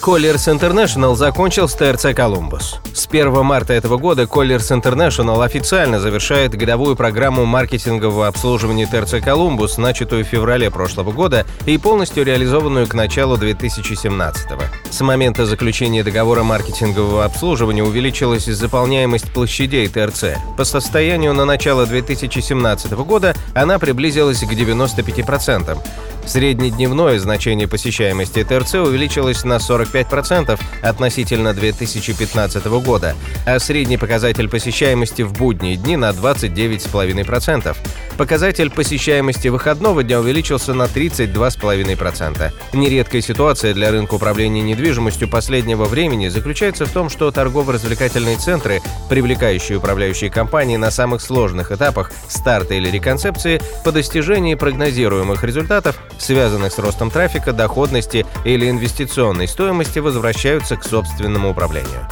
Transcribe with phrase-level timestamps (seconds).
[0.00, 2.80] Colliers International закончил с ТРЦ «Колумбус».
[2.94, 9.76] С 1 марта этого года Colliers International официально завершает годовую программу маркетингового обслуживания ТРЦ «Колумбус»,
[9.76, 14.64] начатую в феврале прошлого года и полностью реализованную к началу 2017 -го.
[14.90, 20.36] С момента заключения договора маркетингового обслуживания увеличилась заполняемость площадей ТРЦ.
[20.56, 25.78] По состоянию на начало 2017 года она приблизилась к 95%.
[26.26, 33.16] Среднедневное значение посещаемости ТРЦ увеличилось на 45% относительно 2015 года,
[33.46, 37.76] а средний показатель посещаемости в будние дни на 29,5%.
[38.20, 42.52] Показатель посещаемости выходного дня увеличился на 32,5%.
[42.74, 49.78] Нередкая ситуация для рынка управления недвижимостью последнего времени заключается в том, что торгово-развлекательные центры, привлекающие
[49.78, 56.78] управляющие компании на самых сложных этапах старта или реконцепции, по достижении прогнозируемых результатов связанных с
[56.78, 62.06] ростом трафика, доходности или инвестиционной стоимости, возвращаются к собственному управлению.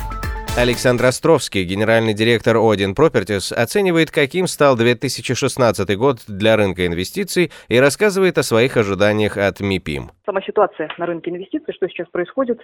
[0.61, 7.79] Александр Островский, генеральный директор Odin Properties, оценивает, каким стал 2016 год для рынка инвестиций и
[7.79, 10.11] рассказывает о своих ожиданиях от МИПИМ.
[10.27, 12.59] Сама ситуация на рынке инвестиций, что сейчас происходит,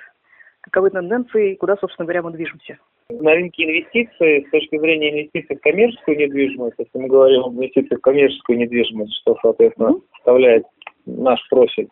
[0.62, 2.78] каковы тенденции, куда, собственно говоря, мы движемся?
[3.10, 8.00] На рынке инвестиций, с точки зрения инвестиций в коммерческую недвижимость, если мы говорим об инвестициях
[8.00, 10.64] в коммерческую недвижимость, что, соответственно, составляет
[11.06, 11.88] наш профиль,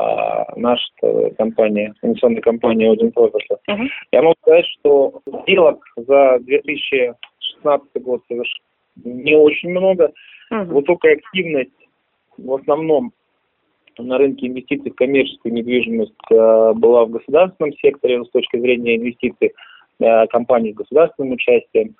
[0.00, 0.84] а, наша
[1.36, 3.56] компания, инвестиционная компания Один Property.
[3.68, 3.86] Uh-huh.
[4.12, 8.64] Я могу сказать, что сделок за 2016 год совершенно
[9.04, 10.12] не очень много.
[10.52, 10.64] Uh-huh.
[10.64, 11.70] Высокая активность
[12.38, 13.12] в основном
[13.98, 19.52] на рынке инвестиций в коммерческую недвижимость э, была в государственном секторе с точки зрения инвестиций
[19.98, 21.96] э, компаний с государственным участием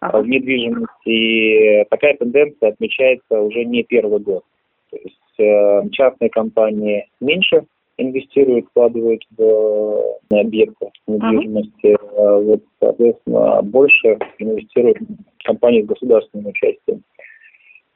[0.00, 0.20] ага.
[0.20, 1.06] в недвижимость.
[1.06, 4.44] И такая тенденция отмечается уже не первый год.
[4.90, 7.64] То есть Э, частные компании меньше
[7.96, 12.44] инвестируют, вкладывают в объекты недвижимости, uh-huh.
[12.44, 14.98] вот, соответственно, больше инвестируют
[15.44, 17.02] компании с государственным участием.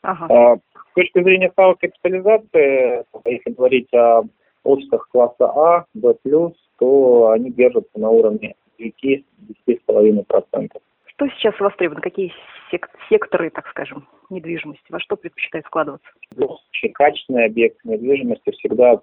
[0.04, 0.58] Uh-huh.
[0.58, 4.22] С точки зрения ставок капитализации, если говорить о
[4.64, 6.14] офисах класса А, Б+,
[6.78, 10.70] то они держатся на уровне 9-10,5%.
[11.06, 12.00] Что сейчас востребовано?
[12.02, 12.32] Какие
[12.74, 14.84] сек- секторы, так скажем, недвижимости?
[14.90, 16.08] Во что предпочитают вкладываться?
[16.36, 19.00] Очень качественные объекты недвижимости всегда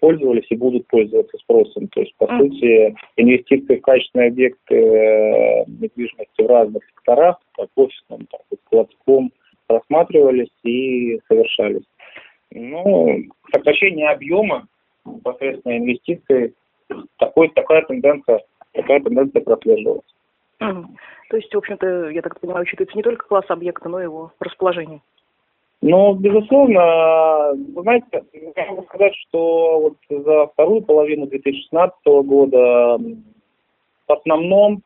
[0.00, 1.88] пользовались и будут пользоваться спросом.
[1.88, 2.38] То есть, по mm.
[2.38, 9.32] сути, инвестиции в качественные объекты э, недвижимости в разных секторах, как офисном, так и складском,
[9.68, 11.84] рассматривались и совершались.
[12.50, 14.66] Ну, сокращение объема
[15.04, 16.54] непосредственно инвестиций,
[17.18, 18.40] такой, такая тенденция,
[18.72, 20.04] такая тенденция прослеживалась.
[20.60, 20.86] Угу.
[21.30, 24.32] То есть, в общем-то, я так понимаю, учитывается не только класс объекта, но и его
[24.40, 25.00] расположение.
[25.80, 28.24] Ну, безусловно, вы знаете,
[28.56, 31.94] я могу сказать, что вот за вторую половину 2016
[32.24, 32.98] года
[34.06, 34.82] в основном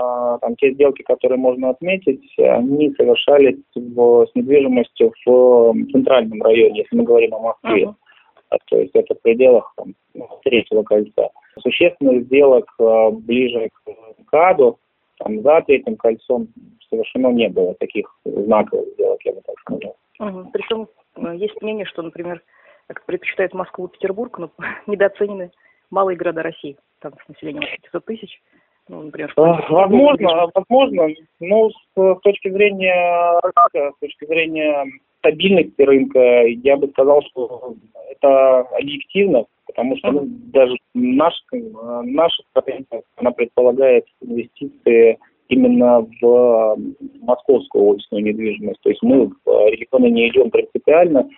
[0.00, 6.80] а, там, те сделки, которые можно отметить, они совершались в, с недвижимостью в центральном районе,
[6.80, 7.84] если мы говорим о Москве.
[7.84, 8.58] Uh-huh.
[8.66, 9.94] То есть это в пределах там,
[10.42, 11.28] третьего кольца.
[11.60, 14.78] Существенных сделок а, ближе к КАДу
[15.24, 16.48] там, за третьим кольцом
[16.88, 19.96] совершено не было таких знаковых сделок, я бы так сказал.
[20.20, 20.50] Угу.
[20.52, 22.42] Причем э, есть мнение, что, например,
[22.86, 24.50] как предпочитают Москву и Петербург, но
[24.86, 25.50] недооценены
[25.90, 28.42] малые города России, там с населением 500 тысяч.
[28.88, 31.08] Ну, например, возможно, возможно,
[31.40, 34.84] но с, с точки зрения рынка, с точки зрения
[35.20, 37.74] стабильности рынка, я бы сказал, что
[38.10, 45.18] это объективно, потому что ну, даже наш, наша стратегия, она предполагает инвестиции
[45.48, 46.76] именно в
[47.22, 48.80] московскую офисную недвижимость.
[48.82, 51.28] То есть мы в регионы не идем принципиально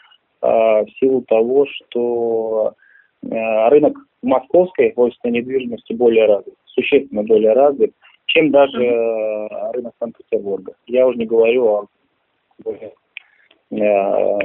[0.40, 2.85] а, в силу того, что а,
[3.22, 7.92] рынок московской офисной недвижимости более развит, существенно более развит,
[8.26, 9.72] чем даже mm-hmm.
[9.72, 10.74] рынок Санкт-Петербурга.
[10.86, 11.86] Я уже не говорю о
[12.58, 12.92] более
[13.72, 14.38] а,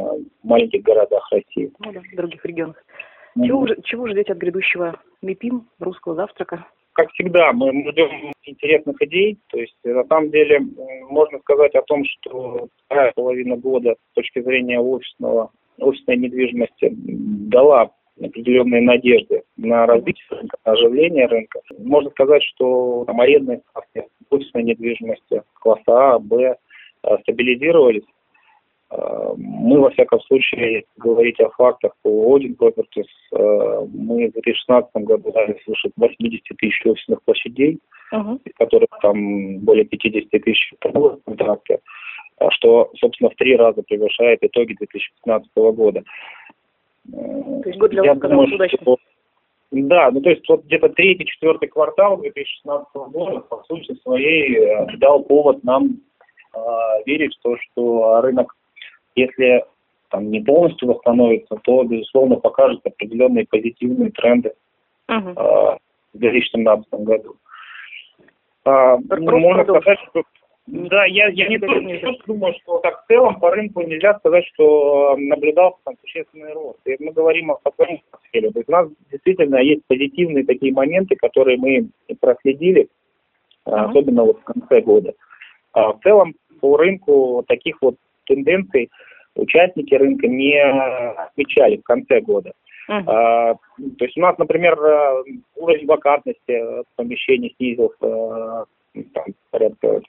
[0.44, 1.72] маленьких городах России.
[1.80, 2.84] Ну да, в других регионах.
[3.36, 6.66] Чего, чего ждете от грядущего МИПИМ, русского завтрака?
[6.94, 9.38] Как всегда, мы ждем интересных идей.
[9.48, 10.60] То есть, на самом деле,
[11.10, 17.92] можно сказать о том, что вторая половина года с точки зрения офисного, офисной недвижимости дала
[18.28, 21.62] определенные надежды на развитие рынка, на оживление рынка.
[21.78, 26.56] Можно сказать, что там арендные ставки офисной недвижимости класса А, Б
[27.22, 28.04] стабилизировались.
[29.38, 35.60] мы, во всяком случае, говорить о фактах по Один Properties, мы в 2016 году дали
[35.64, 37.80] свыше 80 тысяч офисных площадей,
[38.14, 38.40] uh-huh.
[38.44, 40.74] из которых там более 50 тысяч
[41.26, 41.80] контракты,
[42.50, 46.04] что, собственно, в три раза превышает итоги 2015 года.
[47.12, 48.80] То есть год для вас думаю, удачный.
[48.81, 48.98] Что,
[49.72, 55.24] да, ну то есть вот где-то третий, четвертый квартал 2016 года, по сути своей, дал
[55.24, 55.98] повод нам
[56.54, 56.60] э,
[57.06, 58.56] верить в то, что рынок,
[59.16, 59.63] если
[60.10, 64.54] там не полностью восстановится, то, безусловно, покажет определенные позитивные тренды
[65.10, 65.34] uh-huh.
[65.36, 65.78] э,
[66.13, 67.38] в 2017 году.
[68.66, 70.24] А, можно сказать, что
[70.68, 74.46] да, я, я не только не думаю, что так в целом по рынку нельзя сказать,
[74.54, 76.80] что наблюдался там существенный рост.
[76.86, 78.52] И мы говорим о своем портфеле.
[78.52, 82.88] То есть у нас действительно есть позитивные такие моменты, которые мы проследили,
[83.66, 83.90] uh-huh.
[83.90, 85.13] особенно вот в конце года.
[85.74, 88.92] А в целом по рынку таких вот тенденций
[89.36, 92.54] участники рынка не отмечали в конце года.
[92.88, 93.04] Uh-huh.
[93.08, 93.56] А,
[93.98, 94.78] то есть у нас, например,
[95.56, 98.68] уровень вакантности помещений снизился
[99.13, 100.02] там, порядка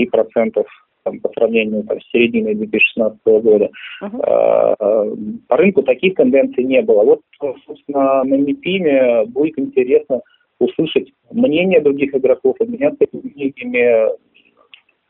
[0.00, 0.64] 5%
[1.04, 3.70] там, по сравнению там, с серединой 2016 года.
[4.02, 5.38] Uh-huh.
[5.48, 7.04] По рынку таких тенденций не было.
[7.04, 7.20] Вот,
[7.66, 10.20] собственно, на МИПИМе будет интересно
[10.58, 14.16] услышать мнение других игроков, обменяться этими мнениями.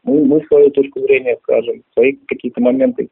[0.02, 3.08] Мы, мы свою точку зрения скажем, свои какие-то моменты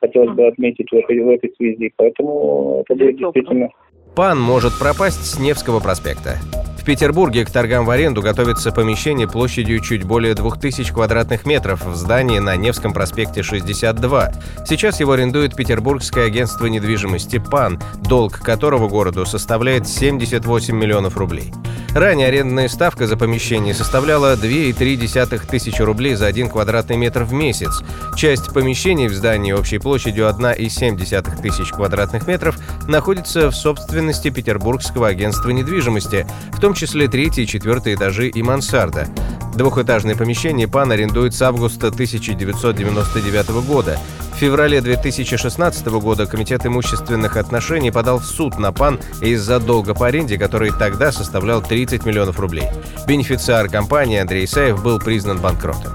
[0.00, 1.92] хотелось бы отметить в этой, в этой связи.
[1.96, 3.68] Поэтому это будет действительно...
[4.16, 6.38] Пан может пропасть с Невского проспекта.
[6.84, 11.96] В Петербурге к торгам в аренду готовится помещение площадью чуть более 2000 квадратных метров в
[11.96, 14.32] здании на Невском проспекте 62.
[14.66, 21.54] Сейчас его арендует Петербургское агентство недвижимости «ПАН», долг которого городу составляет 78 миллионов рублей.
[21.94, 27.70] Ранее арендная ставка за помещение составляла 2,3 тысячи рублей за один квадратный метр в месяц.
[28.16, 32.58] Часть помещений в здании общей площадью 1,7 тысяч квадратных метров
[32.88, 39.06] находится в собственности Петербургского агентства недвижимости, в том числе третий и четвертый этажи и мансарда.
[39.54, 43.98] Двухэтажное помещение ПАН арендует с августа 1999 года.
[44.32, 50.08] В феврале 2016 года Комитет имущественных отношений подал в суд на ПАН из-за долга по
[50.08, 52.68] аренде, который тогда составлял 30 миллионов рублей.
[53.06, 55.92] Бенефициар компании Андрей Исаев был признан банкротом.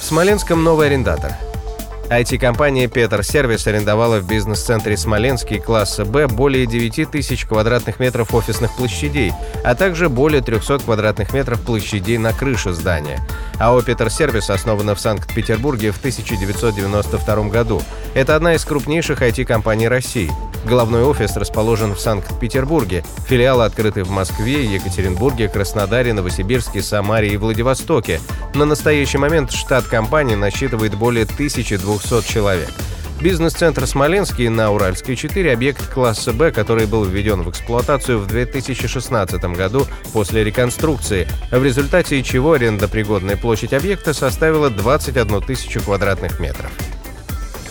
[0.00, 1.32] В Смоленском новый арендатор–
[2.08, 8.76] IT-компания «Петр Сервис» арендовала в бизнес-центре «Смоленский» класса «Б» более 9 тысяч квадратных метров офисных
[8.76, 9.32] площадей,
[9.64, 13.18] а также более 300 квадратных метров площадей на крыше здания.
[13.58, 17.82] АО «Петр Сервис» основана в Санкт-Петербурге в 1992 году.
[18.14, 20.30] Это одна из крупнейших IT-компаний России.
[20.66, 23.04] Головной офис расположен в Санкт-Петербурге.
[23.26, 28.20] Филиалы открыты в Москве, Екатеринбурге, Краснодаре, Новосибирске, Самаре и Владивостоке.
[28.54, 32.70] На настоящий момент штат компании насчитывает более 1200 человек.
[33.20, 39.42] Бизнес-центр «Смоленский» на Уральской 4– объект класса «Б», который был введен в эксплуатацию в 2016
[39.56, 46.70] году после реконструкции, в результате чего арендопригодная площадь объекта составила 21 тысячу квадратных метров.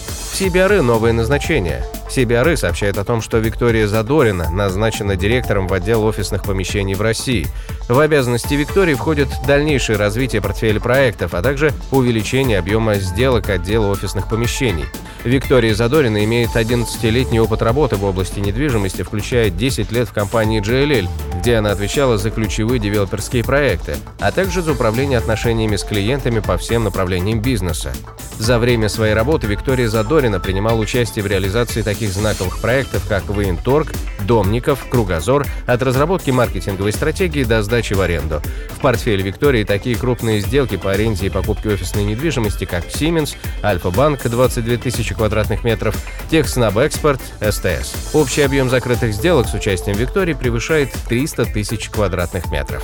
[0.08, 1.84] В CBRE новое назначение.
[2.10, 7.48] CBRE сообщает о том, что Виктория Задорина назначена директором в отдел офисных помещений в России.
[7.90, 14.30] В обязанности Виктории входит дальнейшее развитие портфеля проектов, а также увеличение объема сделок отдела офисных
[14.30, 14.86] помещений.
[15.24, 21.10] Виктория Задорина имеет 11-летний опыт работы в области недвижимости, включая 10 лет в компании JLL,
[21.40, 26.58] где она отвечала за ключевые девелоперские проекты, а также за управление отношениями с клиентами по
[26.58, 27.92] всем направлениям бизнеса.
[28.38, 33.92] За время своей работы Виктория Задорина принимала участие в реализации таких знаковых проектов, как Военторг,
[34.26, 38.42] Домников, Кругозор, от разработки маркетинговой стратегии до сдачи в аренду.
[38.70, 44.22] В портфеле Виктории такие крупные сделки по аренде и покупке офисной недвижимости, как Siemens, Альфа-Банк
[44.24, 45.96] 22 тысячи квадратных метров,
[46.30, 48.14] Техснаб Экспорт, СТС.
[48.14, 52.84] Общий объем закрытых сделок с участием Виктории превышает 300 тысяч квадратных метров.